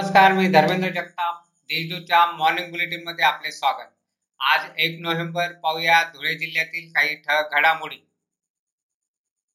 [0.00, 3.88] नमस्कार मी धर्मेंद्र जगताप देशदूतच्या मॉर्निंग बुलेटिनमध्ये आपले स्वागत.
[4.40, 7.96] आज एक नोव्हेंबर पाहूया धुळे जिल्ह्यातील काही ठळक घडामोडी.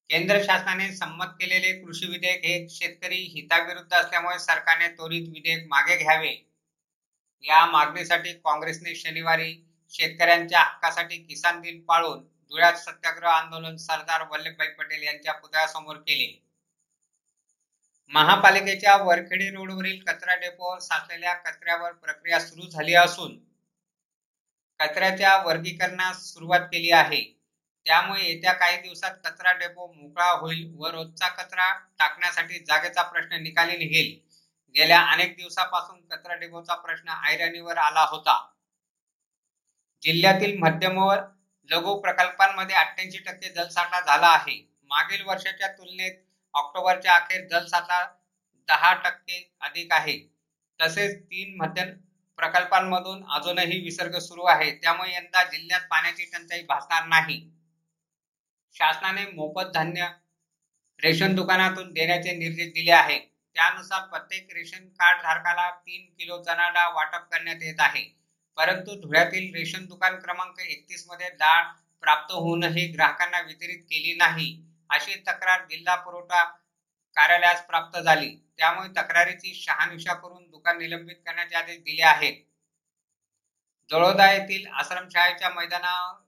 [0.09, 6.51] केंद्र शासनाने संमत केलेले कृषी विधेयक हे शेतकरी हिताविरुद्ध असल्यामुळे सरकारने त्वरित विधेयक मागे घ्यावे.
[7.41, 15.03] या मागणीसाठी काँग्रेसने शनिवारी शेतकऱ्यांच्या हक्कासाठी किसान दिन पाळून धुळ्यात सत्याग्रह आंदोलन सरदार वल्लभभाई पटेल
[15.03, 16.44] यांच्या पुतळ्यासमोर केले.
[18.11, 23.37] महापालिकेच्या वरखेडी रोडवरील कचरा डेपोवर साचलेल्या कचऱ्यावर प्रक्रिया सुरू झाली असून
[24.79, 27.21] कचऱ्याच्या वर्गीकरणास सुरुवात केली आहे.
[27.85, 33.77] त्यामुळे येत्या काही दिवसात कचरा डेपो मोकळा होईल व रोजचा कचरा टाकण्यासाठी जागेचा प्रश्न निकाली
[33.77, 34.19] निघेल.
[34.75, 38.37] गेल्या अनेक दिवसापासून कचरा डेपोचा प्रश्न ऐरणीवर आला होता.
[40.03, 41.13] जिल्ह्यातील मध्यम व
[41.69, 44.61] लघु प्रकल्पांमध्ये अठ्ठ्याऐंशी टक्के जलसाठा झाला आहे.
[44.91, 46.21] मागील वर्षाच्या तुलनेत
[46.55, 48.03] ऑक्टोबरच्या अखेर जलसाठा
[48.69, 50.17] दहा टक्के अधिक आहे.
[50.79, 51.89] तसेच तीन मध्यम
[52.39, 54.71] प्रकल्पांमधून अजूनही विसर्ग सुरू आहे.
[54.71, 57.51] त्यामुळे यंदा जिल्ह्यात पाण्याची टंचाई भासणार नाही.
[58.73, 60.07] शासनाने मोफत धान्य
[60.99, 63.21] रेशन दुकानातून देण्याचे निर्देश दिले आहेत
[63.55, 68.03] त्यानुसार प्रत्येक रेशन कार्ड धारकाला तीन किलो चणा डाळ वाटप करण्यात येत आहे.
[68.57, 71.63] परंतु धुळ्यातील रेशन दुकान क्रमांक एकतीसमध्ये डाळ
[72.03, 74.64] प्राप्त होऊनही ग्राहकांना वितरित केली नाही.
[74.89, 76.43] अशी तक्रार जिल्हा पुरवठा
[77.15, 78.35] कार्यालयास प्राप्त झाली.
[78.57, 82.43] त्यामुळे तक्रारीची शहानिशा करून दुकान निलंबित करण्याचे आदेश दिले आहेत.
[83.91, 86.23] जळोदा येथील आश्रमशाळेच्या मैदानावर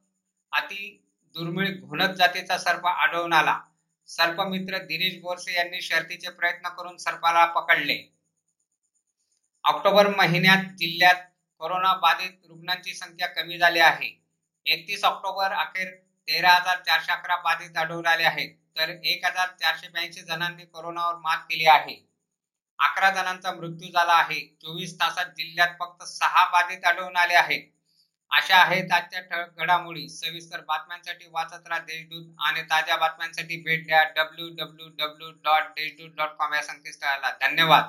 [0.51, 1.03] अति
[1.35, 3.61] दुर्मिळ घुणत जातीचा सर्प आढळून आला.
[4.07, 8.13] सर्पमित्र दिनेश बोरसे यांनी शर्तीचे प्रयत्न करून सर्पाला पकडले.
[9.63, 11.15] ऑक्टोबर महिन्यात जिल्ह्यात
[11.59, 14.25] कोरोना बाधित रुग्णांची संख्या कमी झाली आहे.
[14.65, 18.55] एकतीस ऑक्टोबर अखेर तेरा हजार चारशे अकरा बाधित आढळून आले आहेत.
[18.77, 21.95] तर एक हजार चारशे ब्याऐंशी जणांनी कोरोनावर मात केली आहे.
[22.79, 24.39] अकरा जणांचा मृत्यू झाला आहे.
[24.61, 27.61] चोवीस तासात जिल्ह्यात फक्त सहा बाधित आढळून आले आहेत.
[28.31, 30.09] अशा आहेत आजच्या ठळक घडामोडी.
[30.09, 36.15] सविस्तर बातम्यांसाठी वाचत राहा देशदूत आणि ताज्या बातम्यांसाठी भेट द्या W W W dot Deshdoot
[36.15, 37.31] dot com या संकेतस्थळाला.
[37.41, 37.83] धन्यवाद.